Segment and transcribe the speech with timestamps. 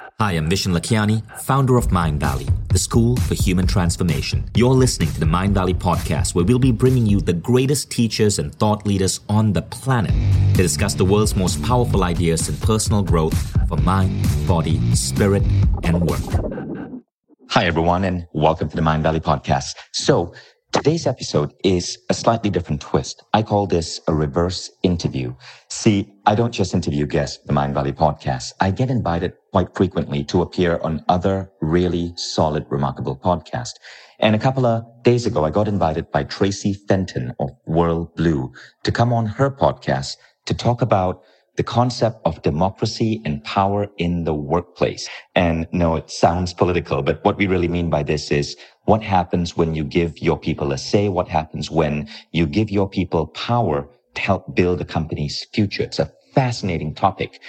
[0.00, 4.44] Hi, I'm Vishen Lakhiani, founder of Mindvalley, the school for human transformation.
[4.56, 8.52] You're listening to the Mindvalley podcast, where we'll be bringing you the greatest teachers and
[8.52, 10.10] thought leaders on the planet
[10.56, 13.38] to discuss the world's most powerful ideas in personal growth
[13.68, 15.44] for mind, body, spirit,
[15.84, 17.04] and work.
[17.50, 19.76] Hi, everyone, and welcome to the Mindvalley podcast.
[19.92, 20.34] So,
[20.74, 23.22] Today's episode is a slightly different twist.
[23.32, 25.32] I call this a reverse interview.
[25.68, 28.52] See, I don't just interview guests the Mindvalley podcast.
[28.60, 33.74] I get invited quite frequently to appear on other really solid, remarkable podcasts.
[34.18, 38.50] And a couple of days ago, I got invited by Traci Fenton of WorldBlu
[38.82, 40.16] to come on her podcast
[40.46, 41.22] to talk about
[41.56, 45.08] the concept of democracy and power in the workplace.
[45.34, 49.56] And no, it sounds political, but what we really mean by this is what happens
[49.56, 51.08] when you give your people a say?
[51.08, 55.84] What happens when you give your people power to help build a company's future?
[55.84, 57.40] It's a fascinating topic.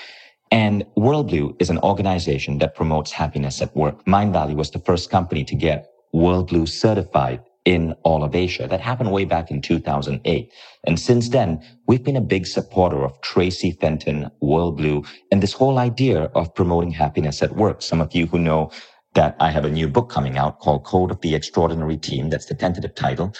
[0.51, 4.05] And WorldBlu is an organization that promotes happiness at work.
[4.05, 8.68] Mindvalley was the first company to get WorldBlu certified in all of Asia.
[8.68, 10.52] That happened way back in 2008.
[10.85, 15.80] And since then, we've been a big supporter of Traci Fenton, WorldBlu, and this whole
[15.80, 17.82] idea of promoting happiness at work.
[17.82, 18.71] Some of you who know
[19.16, 22.30] that I have a new book coming out called Code of the Extraordinary Team.
[22.30, 23.34] That's the tentative title.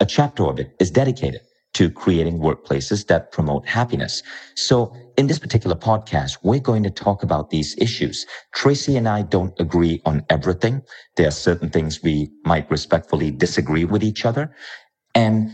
[0.00, 1.40] A chapter of it is dedicated
[1.76, 4.22] to creating workplaces that promote happiness.
[4.54, 8.24] So in this particular podcast, we're going to talk about these issues.
[8.54, 10.80] Traci and I don't agree on everything.
[11.16, 14.54] There are certain things we might respectfully disagree with each other.
[15.14, 15.50] And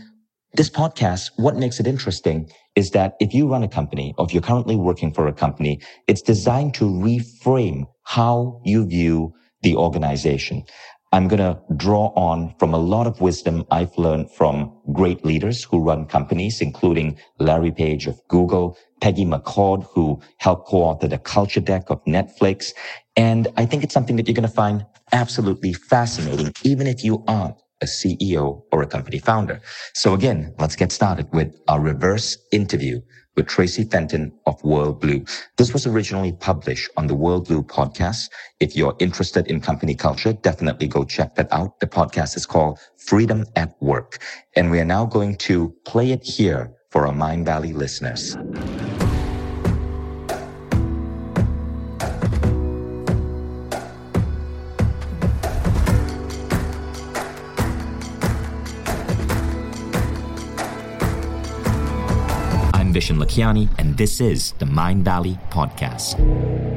[0.53, 4.33] this podcast, what makes it interesting is that if you run a company or if
[4.33, 10.63] you're currently working for a company, it's designed to reframe how you view the organization.
[11.13, 15.63] I'm going to draw on from a lot of wisdom I've learned from great leaders
[15.63, 21.59] who run companies, including Larry Page of Google, Peggy McCord, who helped co-author the culture
[21.59, 22.71] deck of Netflix.
[23.15, 27.23] And I think it's something that you're going to find absolutely fascinating, even if you
[27.27, 29.61] aren't a CEO or a company founder.
[29.93, 33.01] So again, let's get started with our reverse interview
[33.35, 35.27] with Traci Fenton of WorldBlu.
[35.57, 38.29] This was originally published on the WorldBlu podcast.
[38.59, 41.79] If you're interested in company culture, definitely go check that out.
[41.79, 44.19] The podcast is called Freedom at Work.
[44.55, 48.37] And we are now going to play it here for our Mindvalley listeners.
[62.93, 66.72] Vishen Lakhiani, and this is the Mindvalley Podcast.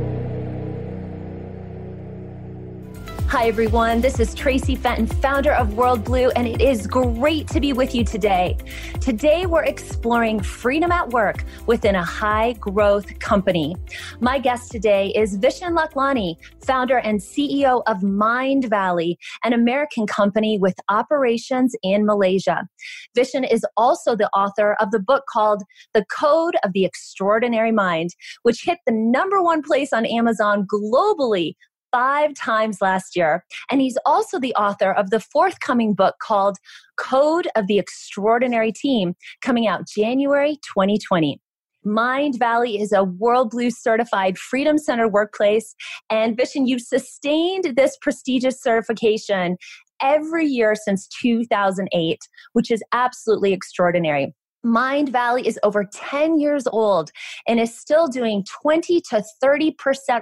[3.37, 4.01] Hi, everyone.
[4.01, 8.03] This is Traci Fenton, founder of WorldBlu, and it is great to be with you
[8.03, 8.57] today.
[8.99, 13.77] Today, we're exploring freedom at work within a high growth company.
[14.21, 20.77] My guest today is Vishen Lakhiani, founder and CEO of Mindvalley, an American company with
[20.89, 22.67] operations in Malaysia.
[23.15, 28.17] Vishen is also the author of the book called The Code of the Extraordinary Mind,
[28.45, 31.53] which hit the number one place on Amazon globally
[31.97, 33.43] five times last year.
[33.71, 36.59] And he's also the author of the forthcoming book called
[36.99, 41.41] Code of the Extraordinary Team, coming out January 2020.
[41.87, 45.75] Mindvalley is a WorldBlu certified Freedom Center workplace.
[46.11, 49.57] And Vishen, you've sustained this prestigious certification
[50.03, 52.19] every year since 2008,
[52.53, 54.35] which is absolutely extraordinary.
[54.67, 57.11] Mindvalley is over 10 years old
[57.47, 59.75] and is still doing 20 to 30%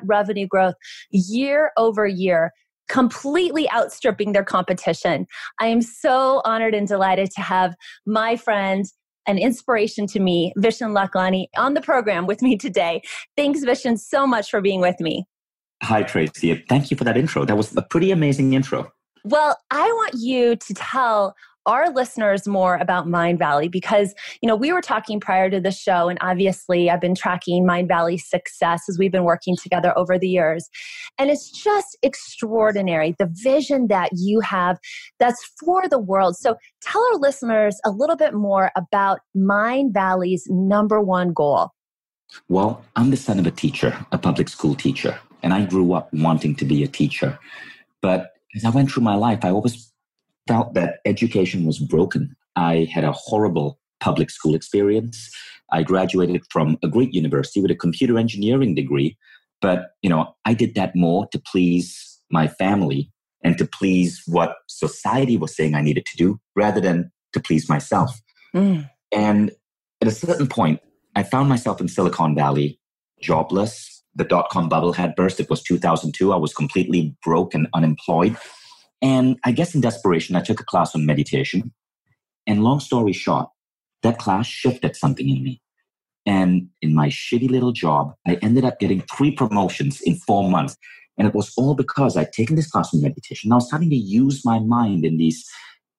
[0.04, 0.74] revenue growth
[1.10, 2.52] year over year,
[2.88, 5.26] completely outstripping their competition.
[5.60, 7.74] I am so honored and delighted to have
[8.06, 8.84] my friend,
[9.26, 13.00] an inspiration to me, Vishen Lakhiani, on the program with me today.
[13.36, 15.24] Thanks, Vishen, so much for being with me.
[15.82, 16.62] Hi, Traci.
[16.68, 17.44] Thank you for that intro.
[17.46, 18.92] That was a pretty amazing intro.
[19.24, 21.34] Well, I want you to tell
[21.66, 26.08] our listeners more about Mindvalley because, you know, we were talking prior to the show,
[26.08, 30.68] and obviously I've been tracking Mindvalley's success as we've been working together over the years.
[31.18, 34.78] And it's just extraordinary the vision that you have
[35.18, 36.36] that's for the world.
[36.36, 41.70] So tell our listeners a little bit more about Mindvalley's number one goal.
[42.48, 46.12] Well, I'm the son of a teacher, a public school teacher, and I grew up
[46.12, 47.38] wanting to be a teacher.
[48.00, 49.90] But as I went through my life, I always
[50.46, 52.36] felt that education was broken.
[52.56, 55.30] I had a horrible public school experience.
[55.72, 59.16] I graduated from a great university with a computer engineering degree,
[59.60, 63.10] but you know, I did that more to please my family
[63.42, 67.68] and to please what society was saying I needed to do rather than to please
[67.68, 68.20] myself.
[68.54, 68.88] Mm.
[69.12, 69.52] And
[70.00, 70.80] at a certain point,
[71.16, 72.78] I found myself in Silicon Valley,
[73.20, 75.40] jobless, the dot com bubble had burst.
[75.40, 76.32] It was 2002.
[76.32, 78.36] I was completely broke and unemployed.
[79.02, 81.72] And I guess in desperation, I took a class on meditation.
[82.46, 83.48] And long story short,
[84.02, 85.60] that class shifted something in me.
[86.26, 90.76] And in my shitty little job, I ended up getting three promotions in four months.
[91.18, 93.52] And it was all because I'd taken this class on meditation.
[93.52, 95.48] I was starting to use my mind in these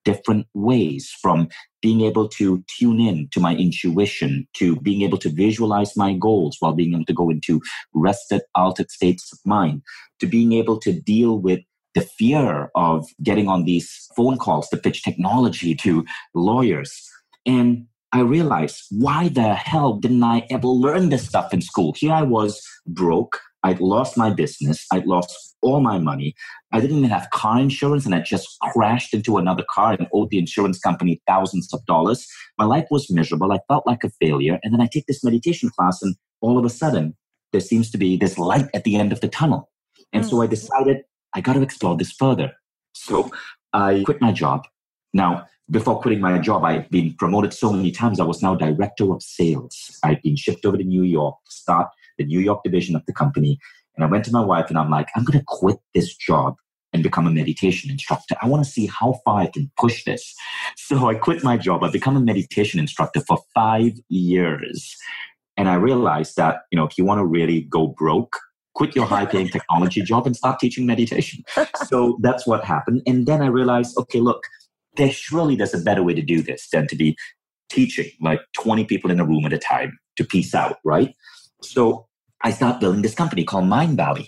[0.04, 1.50] different ways from
[1.82, 6.58] being able to tune in to my intuition to being able to visualize my goals
[6.60, 7.62] while being able to go into
[7.94, 9.82] rested, altered states of mind
[10.20, 11.60] to being able to deal with
[11.96, 17.10] the fear of getting on these phone calls to pitch technology to lawyers.
[17.46, 21.94] And I realized why the hell didn't I ever learn this stuff in school?
[21.98, 23.40] Here I was broke.
[23.64, 24.86] I'd lost my business.
[24.92, 26.36] I'd lost all my money.
[26.72, 30.30] I didn't even have car insurance and I just crashed into another car and owed
[30.30, 32.28] the insurance company thousands of dollars.
[32.58, 33.52] My life was miserable.
[33.52, 34.60] I felt like a failure.
[34.64, 37.16] And then I take this meditation class and all of a sudden
[37.52, 39.72] there seems to be this light at the end of the tunnel.
[40.14, 40.30] And mm.
[40.30, 41.04] so I decided
[41.36, 42.54] I got to explore this further.
[42.94, 43.30] So
[43.74, 44.66] I quit my job.
[45.14, 48.20] Now, before quitting my job, I'd been promoted so many times.
[48.20, 50.00] I was now director of sales.
[50.04, 53.14] I'd been shipped over to New York to start the New York division of the
[53.14, 53.60] company.
[53.96, 56.56] And I went to my wife and I'm like, I'm going to quit this job
[56.94, 58.36] and become a meditation instructor.
[58.42, 60.34] I want to see how far I can push this.
[60.78, 61.84] So I quit my job.
[61.84, 64.96] I become a meditation instructor for five years.
[65.58, 68.38] And I realized that, you know, if you want to really go broke,
[68.76, 71.44] quit your high paying technology job and start teaching meditation.
[71.88, 73.02] so that's what happened.
[73.08, 74.44] And then I realized, okay, look,
[74.98, 77.18] there surely there's a better way to do this than to be
[77.70, 81.14] teaching like 20 people in a room at a time to peace out, right?
[81.62, 82.08] So
[82.44, 84.28] I start building this company called Mindvalley.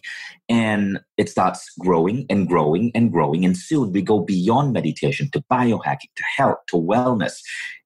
[0.50, 3.46] And it starts growing and growing and growing.
[3.46, 7.34] And soon we go beyond meditation to biohacking, to health, to wellness.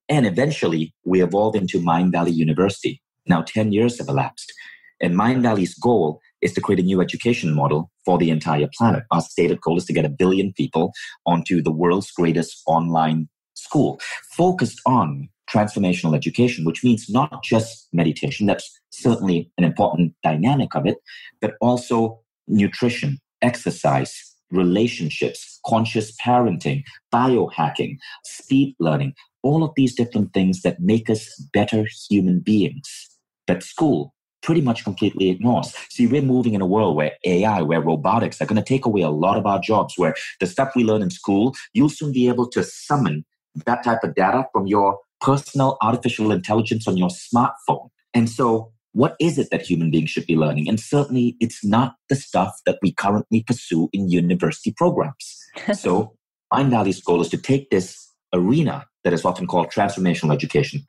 [0.08, 3.02] And eventually we evolve into Mindvalley University.
[3.26, 4.52] Now 10 years have elapsed.
[5.00, 9.04] And Mindvalley's goal is to create a new education model for the entire planet.
[9.10, 10.92] Our stated goal is to get a billion people
[11.24, 14.00] onto the world's greatest online school
[14.36, 20.86] focused on transformational education, which means not just meditation, that's certainly an important dynamic of
[20.86, 20.96] it,
[21.40, 30.62] but also nutrition, exercise, relationships, conscious parenting, biohacking, speed learning, all of these different things
[30.62, 33.08] that make us better human beings.
[33.46, 35.74] But school pretty much completely ignores.
[35.88, 39.02] See, we're moving in a world where AI, where robotics are going to take away
[39.02, 42.28] a lot of our jobs, where the stuff we learn in school, you'll soon be
[42.28, 43.24] able to summon
[43.66, 47.88] that type of data from your personal artificial intelligence on your smartphone.
[48.14, 50.68] And so, what is it that human beings should be learning?
[50.68, 55.38] And certainly, it's not the stuff that we currently pursue in university programs.
[55.78, 56.14] so,
[56.52, 60.84] Mindvalley's goal is to take this arena that is often called transformational education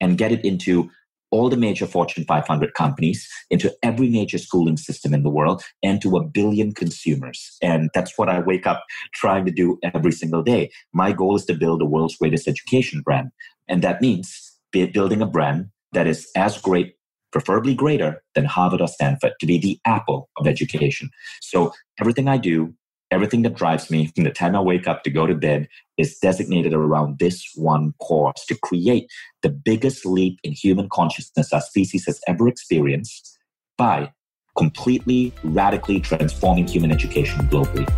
[0.00, 0.90] and get it into
[1.34, 6.00] all the major Fortune 500 companies, into every major schooling system in the world, and
[6.00, 7.56] to a billion consumers.
[7.60, 8.84] And that's what I wake up
[9.14, 10.70] trying to do every single day.
[10.92, 13.30] My goal is to build the world's greatest education brand.
[13.66, 16.94] And that means building a brand that is as great,
[17.32, 21.10] preferably greater than Harvard or Stanford, to be the apple of education.
[21.40, 22.74] So everything I do
[23.10, 25.68] Everything that drives me from the time I wake up to go to bed
[25.98, 29.10] is designated around this one course to create
[29.42, 33.38] the biggest leap in human consciousness our species has ever experienced
[33.76, 34.10] by
[34.56, 37.88] completely, radically transforming human education globally.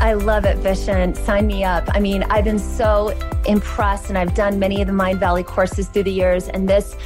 [0.00, 1.14] I love it, Vishen.
[1.14, 1.88] Sign me up.
[1.92, 3.10] I mean, I've been so
[3.46, 6.96] impressed and I've done many of the Mindvalley courses through the years, and this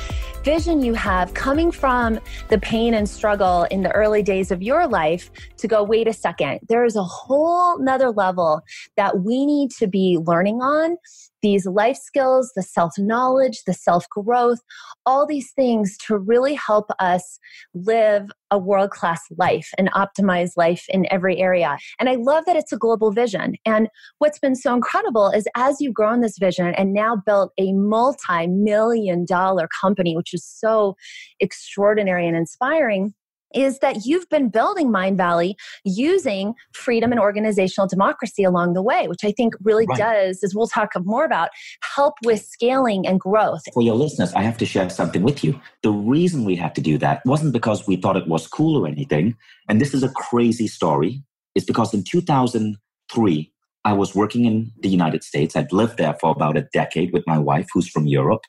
[0.44, 2.20] vision you have coming from
[2.50, 6.12] the pain and struggle in the early days of your life to go, wait a
[6.12, 8.60] second, there is a whole nother level
[8.96, 10.98] that we need to be learning on
[11.44, 14.60] these life skills, the self knowledge, the self growth,
[15.04, 17.38] all these things to really help us
[17.74, 21.76] live a world class life and optimize life in every area.
[22.00, 23.56] And I love that it's a global vision.
[23.66, 27.74] And what's been so incredible is as you've grown this vision and now built a
[27.74, 30.96] multi million dollar company, which is so
[31.40, 33.12] extraordinary and inspiring
[33.54, 39.24] is that you've been building Mindvalley using freedom and organizational democracy along the way, which
[39.24, 39.98] I think really right.
[39.98, 41.50] does, as we'll talk more about,
[41.82, 43.62] help with scaling and growth.
[43.72, 45.60] For your listeners, I have to share something with you.
[45.82, 48.88] The reason we had to do that wasn't because we thought it was cool or
[48.88, 49.36] anything.
[49.68, 51.22] And this is a crazy story.
[51.54, 53.52] It's because in 2003,
[53.84, 55.54] I was working in the United States.
[55.54, 58.42] I'd lived there for about a decade with my wife, who's from Europe.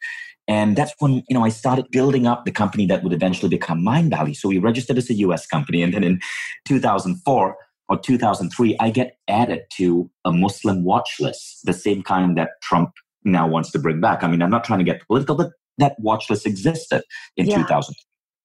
[0.48, 3.82] And that's when, you know, I started building up the company that would eventually become
[3.82, 4.36] Mindvalley.
[4.36, 5.82] So we registered as a US company.
[5.82, 6.20] And then in
[6.66, 12.52] 2004 or 2003, I get added to a Muslim watch list, the same kind that
[12.62, 12.92] Trump
[13.24, 14.24] now wants to bring back.
[14.24, 17.02] I mean, I'm not trying to get political, but that watch list existed
[17.36, 17.58] in yeah.
[17.58, 17.96] 2000.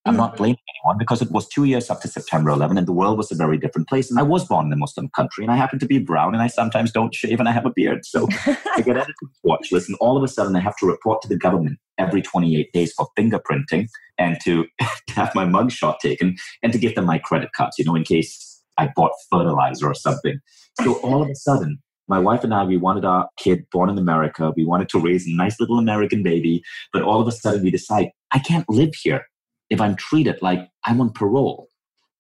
[0.07, 0.37] I'm not mm-hmm.
[0.39, 3.35] blaming anyone because it was two years after September 11 and the world was a
[3.35, 4.11] very different place.
[4.11, 6.43] And I was born in a Muslim country and I happen to be brown and
[6.43, 8.07] I sometimes don't shave and I have a beard.
[8.07, 9.15] So I get edited
[9.45, 12.23] watch list and all of a sudden I have to report to the government every
[12.23, 17.05] 28 days for fingerprinting and to, to have my mugshot taken and to give them
[17.05, 20.41] my credit cards, you know, in case I bought fertilizer or something.
[20.83, 21.79] So all of a sudden,
[22.09, 24.53] my wife and I, we wanted our kid born in America.
[24.57, 26.63] We wanted to raise a nice little American baby.
[26.93, 29.27] But all of a sudden we decide, I can't live here
[29.71, 31.69] if I'm treated like I'm on parole.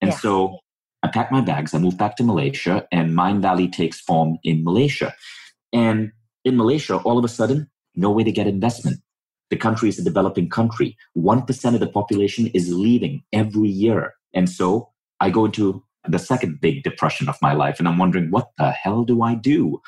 [0.00, 0.58] And so
[1.02, 5.14] I pack my bags, I move back to Malaysia, and Mindvalley takes form in Malaysia.
[5.72, 6.12] And
[6.44, 9.00] in Malaysia, all of a sudden, no way to get investment.
[9.50, 10.96] The country is a developing country.
[11.16, 14.14] 1% of the population is leaving every year.
[14.32, 18.30] And so I go into the second big depression of my life, and I'm wondering,
[18.30, 19.80] what the hell do I do?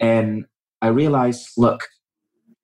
[0.00, 0.46] And
[0.80, 1.88] I realize, look,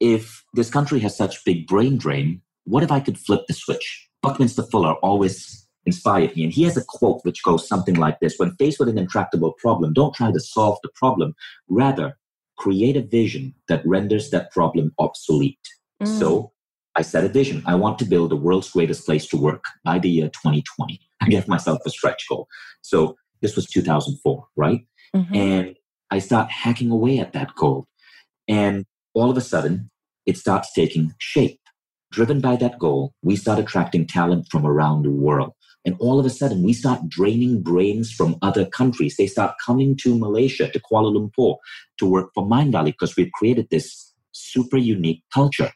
[0.01, 4.08] if this country has such big brain drain, what if I could flip the switch?
[4.23, 6.45] Buckminster Fuller always inspired me.
[6.45, 9.53] And he has a quote which goes something like this When faced with an intractable
[9.59, 11.35] problem, don't try to solve the problem.
[11.69, 12.17] Rather,
[12.59, 15.59] create a vision that renders that problem obsolete.
[16.03, 16.19] Mm.
[16.19, 16.53] So
[16.97, 17.63] I set a vision.
[17.67, 21.01] I want to build the world's greatest place to work by the year 2020.
[21.21, 22.49] I gave myself a stretch goal.
[22.83, 24.85] So this was 2004, right?
[25.15, 25.35] Mm-hmm.
[25.35, 25.77] And
[26.11, 27.87] I start hacking away at that goal.
[28.49, 28.85] And
[29.15, 29.91] all of a sudden,
[30.27, 31.61] it starts taking shape.
[32.11, 35.53] Driven by that goal, we start attracting talent from around the world.
[35.85, 39.17] And all of a sudden, we start draining brains from other countries.
[39.17, 41.57] They start coming to Malaysia, to Kuala Lumpur,
[41.99, 45.71] to work for Mindvalley because we've created this super unique culture.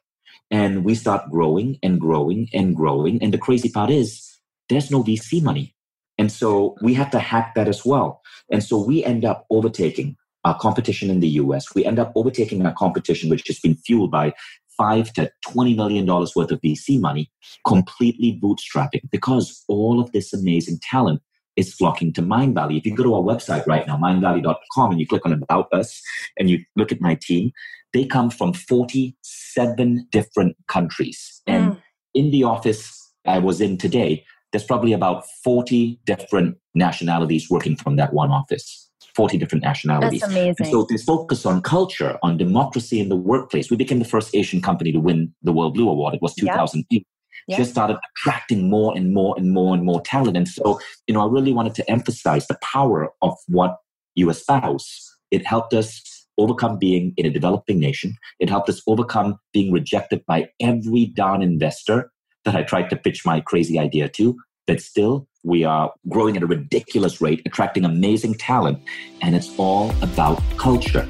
[0.51, 3.23] And we start growing and growing and growing.
[3.23, 5.75] And the crazy part is, there's no VC money.
[6.19, 8.21] And so we have to hack that as well.
[8.51, 11.75] And so we end up overtaking our competition in the US.
[11.75, 14.35] We end up overtaking our competition, which has been fueled by
[14.83, 17.31] five to $20 million worth of VC money,
[17.67, 21.23] completely bootstrapping because all of this amazing talent
[21.55, 22.79] is flocking to Mindvalley.
[22.79, 26.03] If you go to our website right now, mindvalley.com, and you click on About Us
[26.37, 27.53] and you look at my team,
[27.93, 31.43] they come from 47 different countries.
[31.47, 31.83] And mm.
[32.15, 37.97] in the office I was in today, there's probably about 40 different nationalities working from
[37.97, 38.91] that one office.
[39.15, 40.21] 40 different nationalities.
[40.21, 40.57] That's amazing.
[40.61, 43.71] And so this focus on culture, on democracy in the workplace.
[43.71, 46.15] We became the first Asian company to win the WorldBlu Award.
[46.15, 47.07] It was 2008.
[47.49, 47.59] Yep.
[47.59, 50.37] Just started attracting more and more and more and more talent.
[50.37, 53.79] And so, you know, I really wanted to emphasize the power of what
[54.15, 55.11] you espouse.
[55.31, 56.03] It helped us
[56.39, 58.17] overcome being in a developing nation.
[58.39, 62.13] It helped us overcome being rejected by every darn investor
[62.45, 64.37] that I tried to pitch my crazy idea to.
[64.67, 68.79] But still, we are growing at a ridiculous rate, attracting amazing talent,
[69.21, 71.07] and it's all about culture.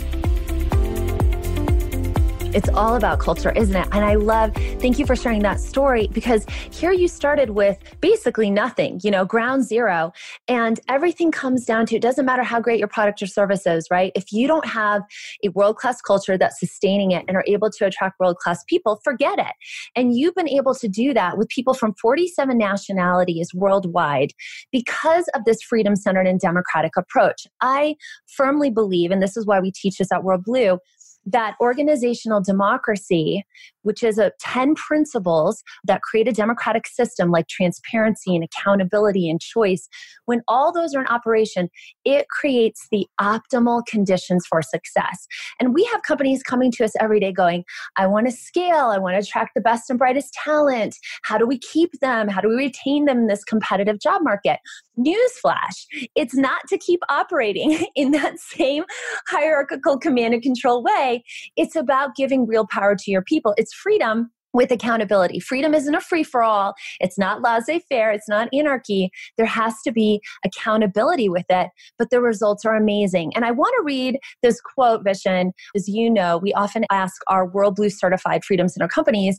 [2.55, 3.89] It's all about culture, isn't it?
[3.93, 8.51] And I love, thank you for sharing that story because here you started with basically
[8.51, 10.13] nothing, you know, ground zero.
[10.49, 13.87] And everything comes down to it doesn't matter how great your product or service is,
[13.91, 14.13] right?
[14.15, 15.01] If you don't have
[15.43, 19.01] a world class culture that's sustaining it and are able to attract world class people,
[19.03, 19.55] forget it.
[19.97, 24.33] And you've been able to do that with people from 47 nationalities worldwide
[24.71, 27.47] because of this freedom centered and democratic approach.
[27.63, 30.79] I firmly believe, and this is why we teach this at WorldBlu,
[31.27, 33.45] that organizational democracy,
[33.83, 39.41] which is a 10 principles that create a democratic system like transparency and accountability and
[39.41, 39.89] choice,
[40.25, 41.69] when all those are in operation,
[42.05, 45.27] it creates the optimal conditions for success.
[45.61, 47.65] And we have companies coming to us every day going,
[47.97, 50.97] I want to scale, I want to attract the best and brightest talent.
[51.25, 52.29] How do we keep them?
[52.29, 54.59] How do we retain them in this competitive job market?
[54.99, 58.85] Newsflash, it's not to keep operating in that same
[59.29, 61.25] hierarchical command and control way.
[61.57, 63.55] It's about giving real power to your people.
[63.57, 65.41] It's freedom with accountability.
[65.41, 66.75] Freedom isn't a free for all.
[67.01, 68.11] It's not laissez faire.
[68.11, 69.11] It's not anarchy.
[69.37, 71.69] There has to be accountability with it,
[71.99, 73.33] but the results are amazing.
[73.35, 75.53] And I want to read this quote, Vishen.
[75.75, 79.39] As you know, we often ask our WorldBlu certified Freedom Center companies,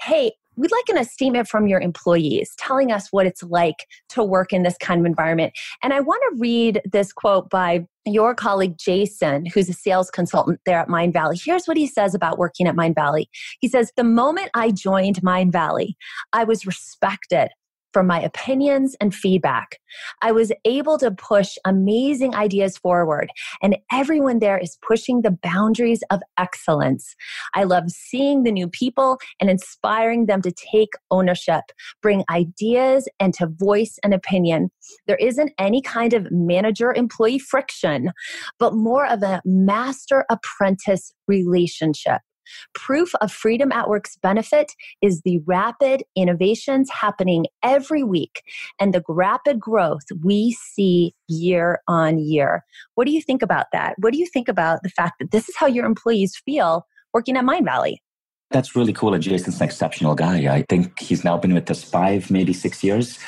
[0.00, 4.52] hey, we'd like an, statement from your employees telling us what it's like to work
[4.52, 5.52] in this kind of environment.
[5.82, 10.60] And I want to read this quote by your colleague Jason, who's a sales consultant
[10.66, 11.40] there at Mindvalley.
[11.42, 13.26] Here's what he says about working at Mindvalley.
[13.60, 15.94] He says, The moment I joined Mindvalley,
[16.32, 17.48] I was respected
[17.92, 19.78] for my opinions and feedback.
[20.22, 23.30] I was able to push amazing ideas forward,
[23.62, 27.14] and everyone there is pushing the boundaries of excellence.
[27.54, 31.64] I love seeing the new people and inspiring them to take ownership,
[32.02, 34.70] bring ideas, and to voice an opinion.
[35.06, 38.12] There isn't any kind of manager employee friction,
[38.58, 42.20] but more of a master apprentice relationship.
[42.74, 48.42] Proof of Freedom at Work's benefit is the rapid innovations happening every week
[48.80, 52.64] and the rapid growth we see year on year.
[52.94, 53.94] What do you think about that?
[53.98, 57.36] What do you think about the fact that this is how your employees feel working
[57.36, 57.96] at Mindvalley?
[58.50, 59.12] That's really cool.
[59.12, 60.52] And Jason's an exceptional guy.
[60.52, 63.18] I think he's now been with us five, maybe six years.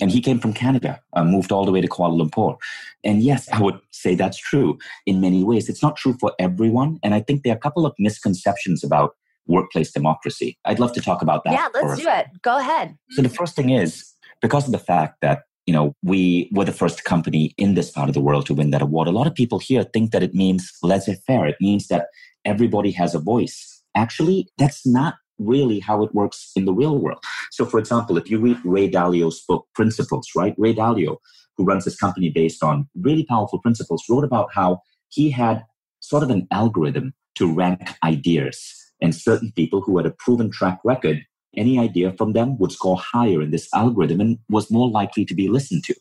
[0.00, 2.56] And he came from Canada, uh, moved all the way to Kuala Lumpur.
[3.04, 5.68] And yes, I would say that's true in many ways.
[5.68, 6.98] It's not true for everyone.
[7.04, 9.14] And I think there are a couple of misconceptions about
[9.46, 10.58] workplace democracy.
[10.64, 11.52] I'd love to talk about that.
[11.52, 12.26] Yeah, let's do it.
[12.42, 12.96] Go ahead.
[13.10, 14.12] So the first thing is
[14.42, 18.10] because of the fact that you know, we were the first company in this part
[18.10, 19.08] of the world to win that award.
[19.08, 21.46] A lot of people here think that it means laissez faire.
[21.46, 22.08] It means that
[22.44, 27.22] everybody has a voice Actually, that's not really how it works in the real world.
[27.50, 30.54] So, for example, if you read Ray Dalio's book, Principles, right?
[30.56, 31.16] Ray Dalio,
[31.56, 35.64] who runs this company based on really powerful principles, wrote about how he had
[36.00, 38.58] sort of an algorithm to rank ideas.
[39.00, 41.22] And certain people who had a proven track record,
[41.56, 45.34] any idea from them would score higher in this algorithm and was more likely to
[45.34, 45.94] be listened to.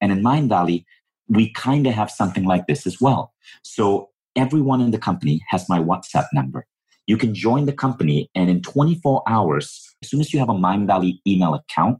[0.00, 0.84] And in Mindvalley,
[1.28, 3.32] we kind of have something like this as well.
[3.62, 6.66] So everyone in the company has my WhatsApp number.
[7.10, 10.54] You can join the company, and in 24 hours, as soon as you have a
[10.54, 11.98] Mindvalley email account,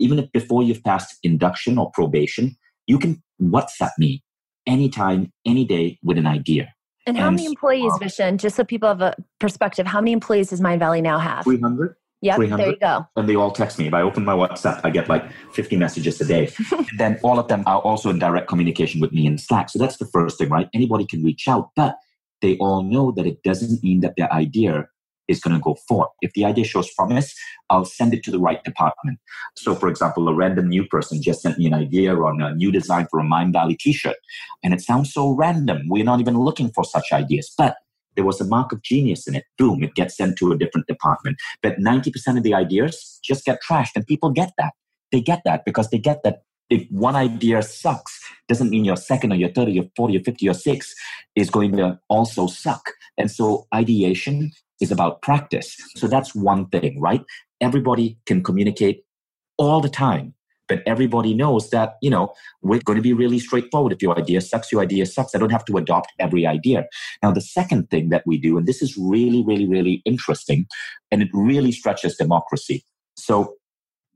[0.00, 2.56] even if before you've passed induction or probation,
[2.88, 4.24] you can WhatsApp me
[4.66, 6.74] anytime, any day with an idea.
[7.06, 10.10] And how and, many employees, um, Vishen, just so people have a perspective, how many
[10.10, 11.44] employees does Mindvalley now have?
[11.44, 11.94] 300.
[12.20, 13.06] Yeah, there you go.
[13.14, 13.86] And they all text me.
[13.86, 16.50] If I open my WhatsApp, I get like 50 messages a day.
[16.72, 19.70] and then all of them are also in direct communication with me in Slack.
[19.70, 20.68] So that's the first thing, right?
[20.74, 21.70] Anybody can reach out.
[21.76, 21.94] But
[22.42, 24.88] they all know that it doesn't mean that their idea
[25.28, 26.08] is going to go forward.
[26.22, 27.34] If the idea shows promise,
[27.70, 29.18] I'll send it to the right department.
[29.56, 32.72] So, for example, a random new person just sent me an idea on a new
[32.72, 34.16] design for a Mindvalley t-shirt.
[34.64, 35.82] And it sounds so random.
[35.88, 37.52] We're not even looking for such ideas.
[37.56, 37.76] But
[38.16, 39.44] there was a mark of genius in it.
[39.58, 41.36] Boom, it gets sent to a different department.
[41.62, 43.92] But 90% of the ideas just get trashed.
[43.94, 44.72] And people get that.
[45.12, 49.32] They get that because they get that if one idea sucks, doesn't mean your second
[49.32, 50.94] or your third or your 40 or your 50 or 6
[51.34, 52.90] is going to also suck.
[53.16, 55.76] And so ideation is about practice.
[55.96, 57.22] So that's one thing, right?
[57.60, 59.04] Everybody can communicate
[59.56, 60.34] all the time.
[60.68, 63.90] But everybody knows that, you know, we're going to be really straightforward.
[63.90, 65.34] If your idea sucks, your idea sucks.
[65.34, 66.86] I don't have to adopt every idea.
[67.22, 70.66] Now, the second thing that we do, and this is really, really, really interesting,
[71.10, 72.84] and it really stretches democracy.
[73.16, 73.54] So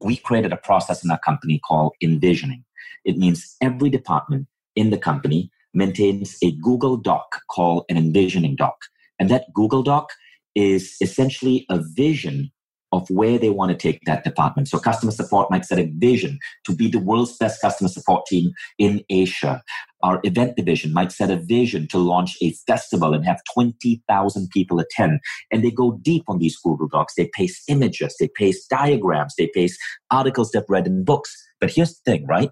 [0.04, 2.64] we created a process in our company called envisioning.
[3.04, 8.76] It means every department in the company maintains a Google Doc called an envisioning doc.
[9.18, 10.10] And that Google Doc
[10.54, 12.51] is essentially a vision
[12.92, 14.68] of where they want to take that department.
[14.68, 18.52] So customer support might set a vision to be the world's best customer support team
[18.78, 19.62] in Asia.
[20.02, 24.78] Our event division might set a vision to launch a festival and have 20,000 people
[24.78, 25.20] attend.
[25.50, 27.14] And they go deep on these Google Docs.
[27.16, 31.34] They paste images, they paste diagrams, they paste articles they've read in books.
[31.60, 32.50] But here's the thing, right?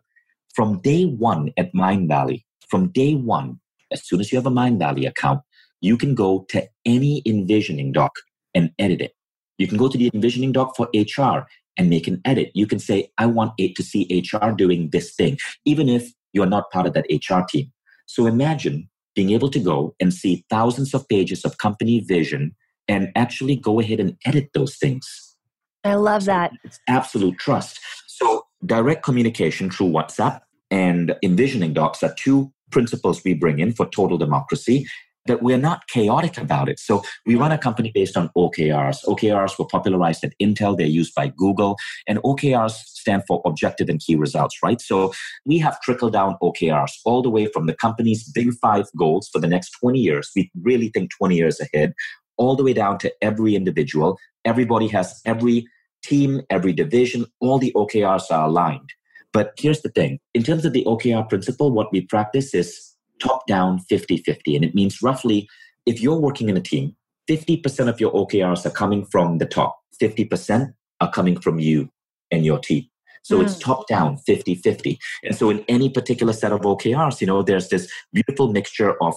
[0.55, 3.61] From day one at Mindvalley, from day one,
[3.93, 5.43] as soon as you have a Mindvalley account,
[5.81, 8.13] you can go to any envisioning doc
[8.55, 9.13] and edit it
[9.61, 11.47] you can go to the envisioning doc for HR
[11.77, 12.51] and make an edit.
[12.55, 16.47] You can say, I want it to see HR doing this thing, even if you're
[16.47, 17.71] not part of that HR team.
[18.07, 22.57] So imagine being able to go and see thousands of pages of company vision
[22.89, 25.37] and actually go ahead and edit those things.
[25.85, 26.53] I love that.
[26.65, 27.79] It's absolute trust.
[28.07, 33.87] So direct communication through WhatsApp and envisioning docs are two principles we bring in for
[33.87, 34.87] total democracy
[35.31, 36.81] that we're not chaotic about it.
[36.81, 39.05] So we run a company based on OKRs.
[39.05, 40.77] OKRs were popularized at Intel.
[40.77, 41.77] They're used by Google
[42.09, 44.81] and OKRs stand for objective and key results, right?
[44.81, 45.13] So
[45.47, 49.41] we have trickle down OKRs all the way from the company's big five goals for
[49.41, 50.33] the next 20 years.
[50.35, 51.95] We really think 20 years ahead,
[52.37, 54.19] all the way down to every individual.
[54.45, 55.69] Everybody has every
[56.03, 58.91] team, every division, all the OKRs are aligned.
[59.33, 62.90] But here's the thing in terms of the OKR principle, what we practice is
[63.21, 64.57] top down 50 50.
[64.57, 65.49] And it means roughly
[65.87, 66.97] if you're working in a team,
[67.29, 71.89] 50% of your OKRs are coming from the top, 50% are coming from you
[72.31, 72.85] and your team.
[73.23, 73.45] So mm.
[73.45, 74.99] it's top down 50 50.
[75.25, 79.15] And so in any particular set of OKRs, you know, there's this beautiful mixture of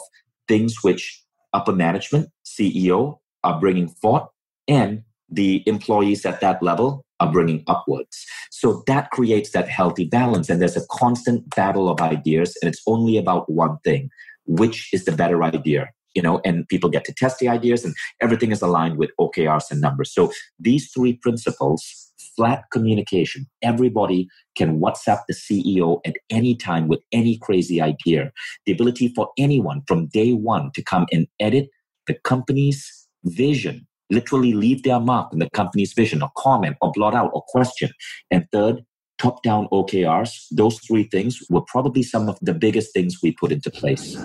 [0.47, 4.27] things which upper management, CEO are bringing forth
[4.67, 8.25] and the employees at that level are bringing upwards.
[8.51, 10.49] So that creates that healthy balance.
[10.49, 14.09] And there's a constant battle of ideas, and it's only about one thing
[14.45, 15.89] which is the better idea?
[16.15, 19.71] You know, and people get to test the ideas, and everything is aligned with OKRs
[19.71, 20.13] and numbers.
[20.13, 23.47] So these three principles flat communication.
[23.61, 28.31] Everybody can WhatsApp the CEO at any time with any crazy idea.
[28.65, 31.69] The ability for anyone from day one to come and edit
[32.07, 37.15] the company's vision literally leave their mark in the company's vision or comment or blot
[37.15, 37.89] out or question.
[38.31, 38.83] And third,
[39.17, 40.47] top down OKRs.
[40.51, 44.17] Those three things were probably some of the biggest things we put into place.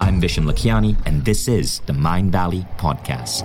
[0.00, 3.44] I'm Vishen Lakhiani, and this is the Mindvalley Podcast.